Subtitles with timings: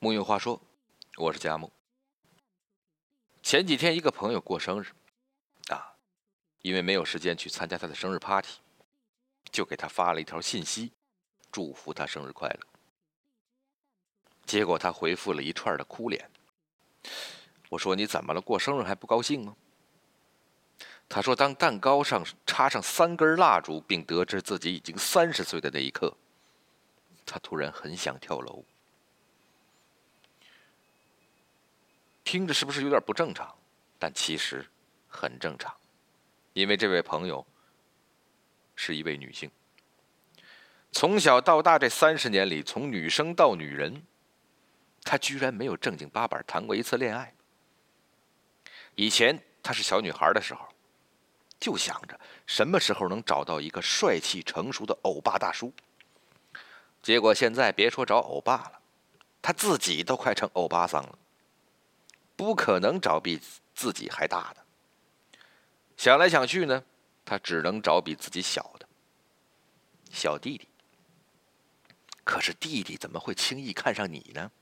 [0.00, 0.60] 木有话说，
[1.16, 1.72] 我是佳木。
[3.42, 4.86] 前几天一个朋友过生日，
[5.70, 5.92] 啊，
[6.62, 8.60] 因为没有时间去参加他的生日 party，
[9.50, 10.92] 就给他发了一条信息，
[11.50, 12.60] 祝福他生日快乐。
[14.46, 16.30] 结果他回复了一串的哭脸。
[17.68, 18.40] 我说你怎么了？
[18.40, 19.56] 过生日还不高兴吗？
[21.08, 26.16] 他说当蛋糕上插上三根蜡烛，并得知自己已经三十岁的那一刻，
[27.26, 28.64] 他突然很想跳楼。
[32.30, 33.56] 听着是不是有点不正常？
[33.98, 34.62] 但其实
[35.08, 35.74] 很正常，
[36.52, 37.46] 因为这位朋友
[38.76, 39.50] 是一位女性。
[40.92, 44.02] 从小到大这三十年里，从女生到女人，
[45.04, 47.32] 她居然没有正经八百谈过一次恋爱。
[48.94, 50.68] 以前她是小女孩的时候，
[51.58, 55.72] 就想着什么时候能找到一个帅气成熟的欧巴大叔。
[57.02, 58.80] 结果现在别说找欧巴了，
[59.40, 61.18] 她自己都快成欧巴桑了。
[62.38, 63.40] 不可能找比
[63.74, 64.64] 自己还大的。
[65.96, 66.84] 想来想去呢，
[67.24, 68.88] 他只能找比自己小的
[70.08, 70.68] 小弟弟。
[72.22, 74.52] 可是弟弟怎么会轻易看上你呢？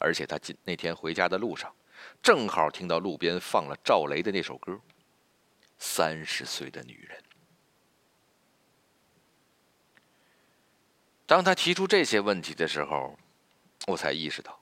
[0.00, 1.74] 而且他今那天回家的路上，
[2.22, 4.72] 正好听到路边放了赵雷的那首歌
[5.78, 7.18] 《三十岁的女人》。
[11.24, 13.18] 当他提出这些问题的时候，
[13.86, 14.60] 我才意识到。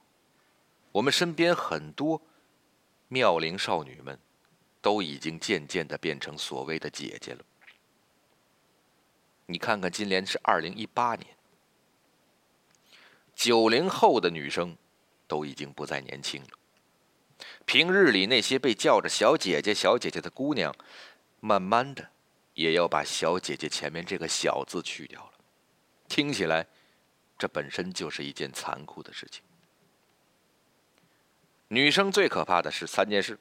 [0.93, 2.21] 我们身边很多
[3.07, 4.17] 妙龄少女们，
[4.79, 7.43] 都已经渐渐的变成所谓的姐姐了。
[9.47, 11.27] 你看看，今年是二零一八年，
[13.35, 14.77] 九零后的女生
[15.27, 16.49] 都已经不再年轻了。
[17.65, 20.73] 平日里那些被叫着小姐姐、小姐姐的姑娘，
[21.39, 22.07] 慢慢的
[22.53, 25.31] 也要把小姐姐前面这个小字去掉了。
[26.07, 26.67] 听起来，
[27.35, 29.43] 这本身就是一件残酷的事情。
[31.73, 33.35] 女生最可怕的是三件事，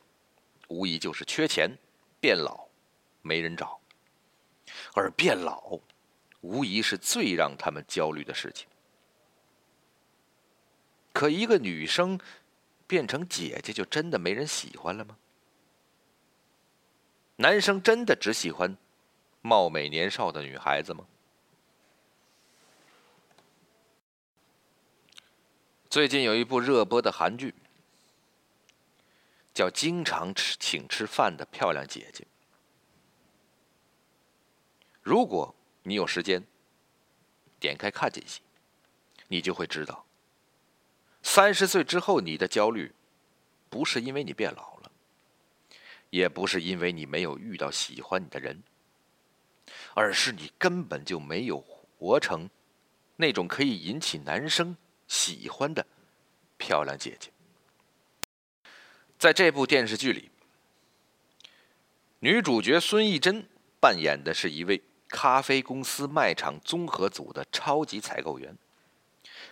[0.68, 1.70] 无疑就是缺钱、
[2.18, 2.66] 变老、
[3.20, 3.78] 没人找。
[4.94, 5.78] 而变老，
[6.40, 8.66] 无疑是最让他们焦虑的事情。
[11.12, 12.18] 可一个女生
[12.86, 15.14] 变成姐姐，就真的没人喜欢了吗？
[17.36, 18.74] 男生真的只喜欢
[19.42, 21.04] 貌美年少的女孩子吗？
[25.90, 27.54] 最近有一部热播的韩剧。
[29.54, 32.26] 叫经常吃请吃饭的漂亮姐姐。
[35.02, 36.44] 如果你有时间，
[37.58, 38.40] 点开看这些，
[39.28, 40.06] 你就会知道，
[41.22, 42.92] 三十岁之后你的焦虑，
[43.68, 44.92] 不是因为你变老了，
[46.10, 48.62] 也不是因为你没有遇到喜欢你的人，
[49.94, 52.48] 而是你根本就没有活成
[53.16, 54.76] 那种可以引起男生
[55.08, 55.84] 喜欢的
[56.56, 57.30] 漂亮姐姐。
[59.22, 60.32] 在这部电视剧里，
[62.18, 63.46] 女主角孙艺珍
[63.78, 68.58] 扮演的是一位咖啡公司卖场综合组的超级采购员，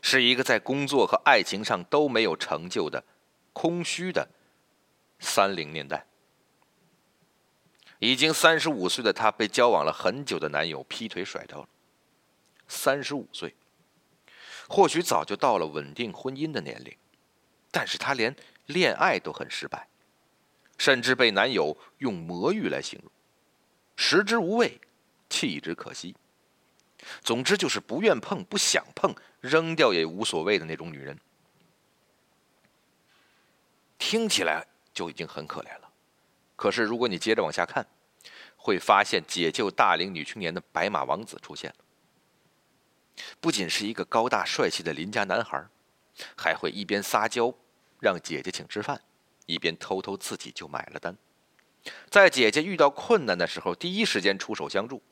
[0.03, 3.05] 是一个在工作和爱情上都没有成就的
[3.53, 4.29] 空虚的
[5.21, 6.05] 三零年代。
[8.01, 11.69] 已经三十五岁的她被交往了很久的男友劈腿甩掉了。
[12.67, 13.55] 三十五岁，
[14.69, 16.93] 或许早就到了稳定婚姻的年龄，
[17.71, 18.35] 但是她连。
[18.67, 19.89] 恋爱都很失败，
[20.79, 23.11] 甚至被男友用魔芋来形容，
[23.97, 24.81] 食之无味，
[25.29, 26.15] 弃之可惜。
[27.21, 31.19] 总之就是不愿碰、不想碰、扔掉也无所谓的那种女人。
[33.99, 34.65] 听起来
[34.95, 35.91] 就已经很可怜了，
[36.55, 37.85] 可是如果你接着往下看，
[38.57, 41.85] 会发现解救大龄女青年的白马王子出现了。
[43.41, 45.67] 不仅是一个高大帅气的邻家男孩，
[46.37, 47.55] 还会一边撒娇。
[48.01, 49.03] 让姐姐请吃饭，
[49.45, 51.15] 一边偷偷自己就买了单，
[52.09, 55.03] 在姐姐遇到困难的时候，第一时间出手相助；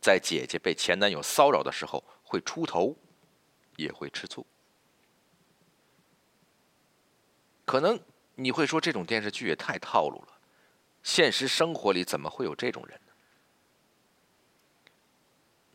[0.00, 2.96] 在姐姐被前男友骚扰的时候，会出头，
[3.76, 4.46] 也会吃醋。
[7.66, 8.00] 可能
[8.36, 10.40] 你会说，这种电视剧也太套路了，
[11.02, 12.98] 现实生活里怎么会有这种人？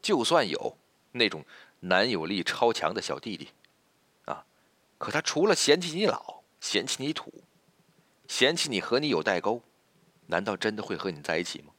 [0.01, 0.77] 就算有
[1.11, 1.45] 那种
[1.81, 3.49] 男友力超强的小弟弟，
[4.97, 6.35] 可他除了嫌弃你老。
[6.61, 7.31] 嫌弃你土，
[8.27, 9.61] 嫌弃你和你有代沟，
[10.25, 11.71] 难道真的会和你在一起吗？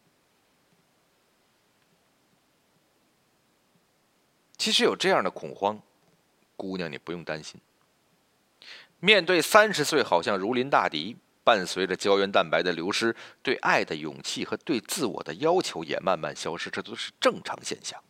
[4.57, 5.83] 其实有这样的恐慌，
[6.57, 7.61] 姑娘你不用担心。
[9.01, 18.01] 面对三十岁好像如临大敌，伴随着胶原蛋白的流失，对爱的勇气和对自我的要求也慢慢消失，这都是正常现象。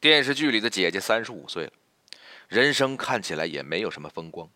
[0.00, 1.72] 电视剧里的姐姐三十五岁了。
[2.50, 4.50] 人生看起来也没有什么风光，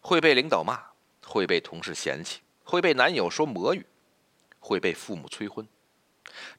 [0.00, 0.76] 会被领导骂，
[1.24, 3.86] 会被同事嫌弃，会被男友说魔语，
[4.58, 5.64] 会被父母催婚。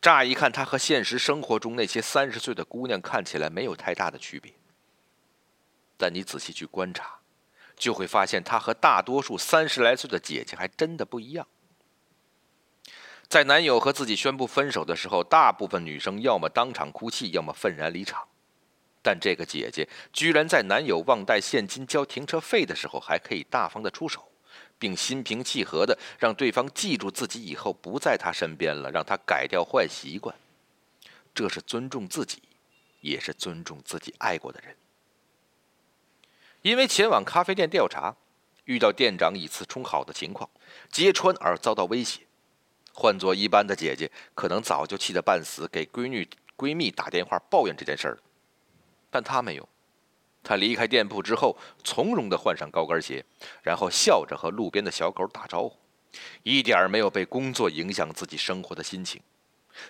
[0.02, 4.54] 乍一看，她和现实生活中那些三十岁的姑娘看起来没有太大的区别，
[5.98, 7.20] 但你仔细去观察，
[7.76, 11.46] 就会发现她和大多数三十来岁的姐姐还真的不一样。
[13.28, 18.26] 在男友和自己宣布分手的时候，大部分女生要么当场哭泣，要么愤然离场。
[19.08, 24.30] 但这个姐姐居然在男友忘带现金交停车费的时候，还可以大方的出手，
[24.78, 30.36] 并心平气和的让对方记住自己以后不在他身边了，让他改掉坏习惯。
[31.34, 32.44] 这是尊重自己，
[33.00, 34.76] 也是尊重自己爱过的人。
[36.62, 38.14] 因为前往咖啡店调查，
[38.66, 40.50] 遇到店长以次充好的情况
[40.92, 42.24] 揭穿而遭到威胁。
[42.94, 46.28] 换做一般的姐姐，可能早就气得半死，给闺女、
[46.58, 48.18] 闺蜜打电话抱怨这件事儿
[49.18, 49.68] 但他没有，
[50.44, 53.26] 他离开店铺之后，从容地换上高跟鞋，
[53.64, 55.76] 然后笑着和路边的小狗打招呼，
[56.44, 59.20] 一点没有被工作影响自己生活的心情。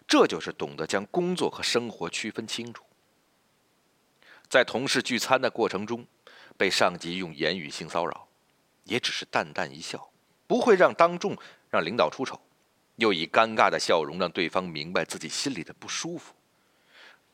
[0.07, 2.85] 这就是懂得将工作和生活区分清楚。
[4.47, 6.07] 在同事聚餐的过程中，
[6.55, 8.29] 被上级用言语性骚扰，
[8.85, 10.09] 也只是淡淡一笑，
[10.47, 11.37] 不会让当众
[11.69, 12.39] 让领导出丑。
[12.95, 16.33] 又以尴尬的笑容让对方明白自己心里的不舒服，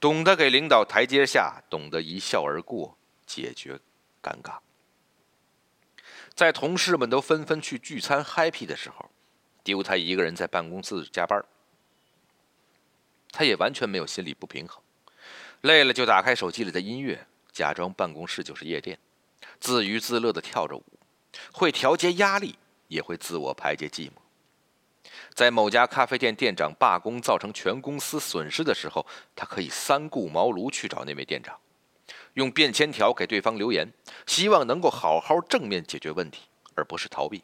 [0.03, 3.79] 懂得给领导台阶下，懂得一笑而过，解决
[4.21, 4.57] 尴尬。
[6.33, 9.09] 在同事们都纷纷去聚餐 happy 的时候，
[9.63, 11.41] 丢他一个人在办公室加班。
[13.31, 14.83] 他也完全没有心理不平衡，
[15.61, 18.99] 累了就打开手机里的音乐，假装办公室就是夜店，
[19.61, 20.83] 自娱自乐的跳着舞，
[21.53, 22.59] 会调节压力，
[22.89, 24.15] 也会自我排解寂寞。
[25.33, 31.57] 在某家咖啡店店长罢工造成全公司损失的时候，他可以三顾茅庐去找那位店长，
[32.35, 33.91] 用便签条给对方留言，
[34.27, 36.41] 希望能够好好正面解决问题，
[36.75, 37.43] 而不是逃避，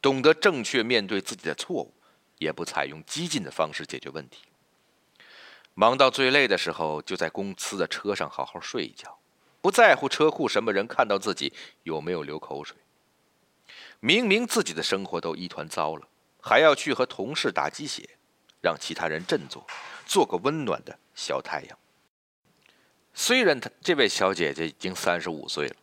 [0.00, 1.92] 懂得正确面对自己的错误，
[2.38, 4.42] 也不采用激进的方式解决问题。
[5.74, 9.16] 忙到最累的时候，就在公司的车上好好睡一觉，
[9.60, 11.52] 不在乎车库什么人看到自己
[11.84, 12.76] 有没有流口水。
[14.00, 16.08] 明明自己的生活都一团糟了。
[16.44, 18.18] 还要去和同事打鸡血，
[18.60, 19.64] 让其他人振作，
[20.04, 21.78] 做个温暖的小太阳。
[23.14, 25.76] 虽然她这位小姐姐已经三十五岁了，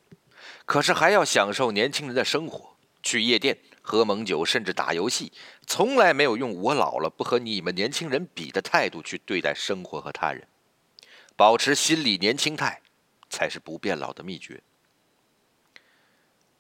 [0.66, 5.32] 可是还要享受年轻人的生活，去夜店喝猛酒，甚至打游戏，
[5.66, 10.46] 从来没有用“我老了不和你们年轻人比”的态度去对待生活和他人。
[11.38, 12.82] 保持心理年轻态，
[13.30, 14.62] 才是不变老的秘诀。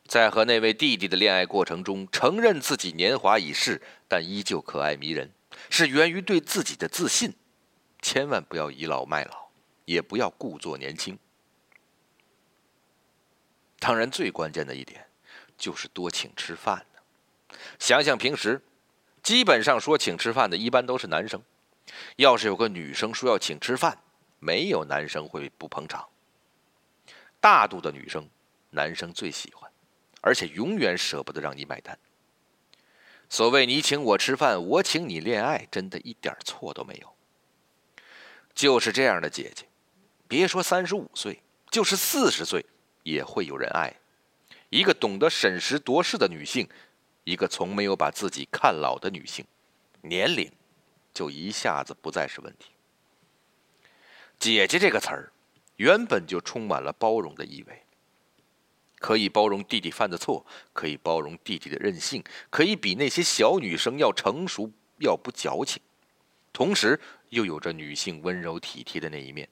[0.09, 5.31] 在和那位弟弟的恋爱过程中，承认自己年华已逝，但依旧可爱迷人，
[5.69, 7.35] 是源于对自己的自信。
[8.01, 9.49] 千万不要倚老卖老，
[9.85, 11.19] 也不要故作年轻。
[13.77, 15.05] 当然，最关键的一点
[15.55, 16.87] 就是多请吃饭。
[17.77, 18.63] 想想平时，
[19.21, 21.39] 基本上说请吃饭的，一般都是男生。
[22.15, 23.99] 要是有个女生说要请吃饭，
[24.39, 26.09] 没有男生会不捧场。
[27.39, 28.27] 大度的女生，
[28.71, 29.68] 男生最喜欢。
[30.21, 31.97] 而且永远舍不得让你买单。
[33.29, 37.13] 所谓你请我吃饭，我请你恋爱，真的一点错都没有。
[38.55, 39.65] 就是这样的姐姐，
[40.27, 42.65] 别说三十五岁，就是四十岁
[43.03, 43.93] 也会有人爱。
[44.69, 46.67] 一个懂得审时度势的女性，
[47.23, 49.45] 一个从没有把自己看老的女性，
[50.01, 50.51] 年龄
[51.13, 52.71] 就一下子不再是问题。
[54.37, 55.31] 姐姐这个词儿，
[55.75, 57.83] 原本就充满了包容的意味。
[58.99, 65.81] 可以包容弟弟犯的错，可以包容弟弟的任性，可以比那些小女生要成熟，要不矫情，
[66.53, 69.49] 同时又有着女性温柔体贴的那一面。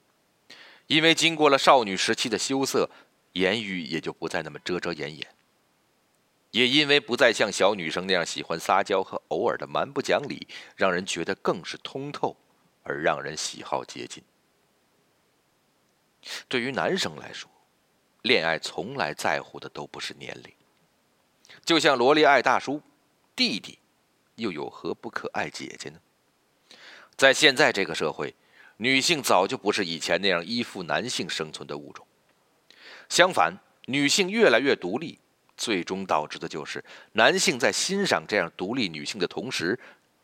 [0.86, 2.88] 因为经过了少女时期的羞涩，
[3.32, 5.26] 言语也就不再那么遮遮掩掩。
[6.50, 12.36] 也因为不再像小女生那样喜欢撒娇和偶尔的蛮不讲理，让人觉得更是通透，
[12.84, 14.22] 而让人喜好接近。
[16.48, 17.50] 对于男生来说，
[18.22, 20.52] 恋爱从来在乎的都不是年龄，
[21.64, 22.82] 就像萝莉爱大叔，
[23.36, 23.78] 弟弟
[24.34, 26.00] 又有何不可爱姐姐呢？
[27.16, 28.34] 在现在这个社会，
[28.76, 32.06] 女性早就不是以前那样依附男性生存的物种。
[33.08, 33.56] 相反，
[33.86, 35.18] 女性越来越独立，
[35.56, 39.78] 最终导致的就是男性在欣赏这样独立女性的同时，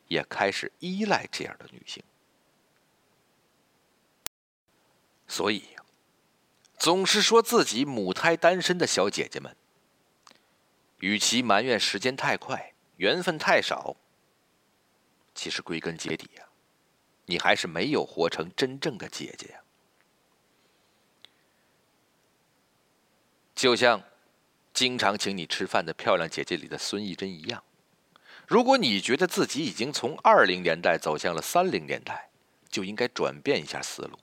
[0.09, 2.03] 也开始依赖这样的女性。
[5.27, 5.63] 所以。
[6.77, 9.55] 总是说自己母胎单身的小姐姐们，
[10.99, 13.95] 与其埋怨时间太快、缘分太少，
[15.33, 16.43] 其实归根结底呀，
[17.25, 19.59] 你还是没有活成真正的姐姐呀。
[23.55, 24.03] 就像
[24.73, 27.63] 经常请你吃饭的漂亮姐姐里的孙艺珍一样。
[28.47, 32.29] 如果你觉得自己已经从二零年代走向了三零年代，
[32.69, 34.19] 就应该转变一下思路。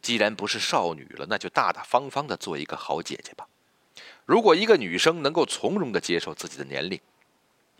[0.00, 3.48] 既然不是少女了，那就大大方方的做一个好姐姐吧。
[4.24, 7.00] 如果一个女生能够从容的接受自己的年龄，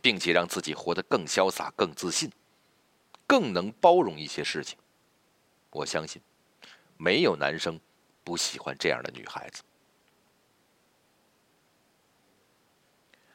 [0.02, 2.30] 并且让自己活得更潇洒、更自信、
[3.26, 4.78] 更能包容一些事情，
[5.70, 6.20] 我相信
[6.96, 7.78] 没有男生
[8.24, 9.62] 不喜欢这样的女孩子。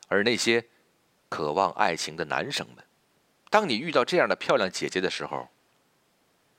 [0.07, 0.63] 而那些
[1.29, 2.83] 渴望爱情的男生们，
[3.49, 5.49] 当你遇到这样的漂亮姐姐的时候，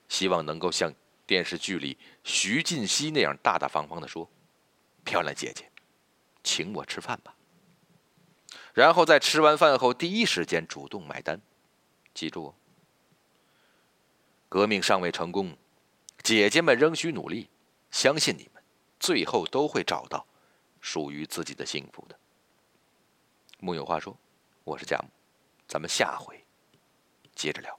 [0.09, 0.93] 希望能够像
[1.27, 4.31] 电视剧里徐静熙那样大大方方的说
[5.05, 5.71] ：“漂亮姐姐，
[6.45, 7.35] 请我吃饭吧。”
[8.73, 11.41] 然后在吃完饭后第一时间主动买单。
[12.15, 12.55] 记住哦，
[14.49, 15.57] 革命尚未成功，
[16.23, 17.51] 姐姐们仍需努力，
[17.91, 18.63] 相信你们，
[19.01, 20.27] 最后都会找到
[20.81, 22.19] 属于自己的幸福的。
[23.59, 24.17] 木有话说，
[24.65, 25.09] 我是贾木，
[25.67, 26.43] 咱们下回
[27.35, 27.79] 接着聊。